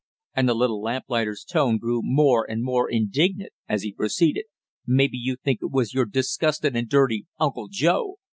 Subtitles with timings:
[0.33, 4.45] And the little lamplighter's tone grew more and more indignant as he proceeded.
[4.87, 8.17] "Maybe you think it was your disgustin' and dirty Uncle Joe?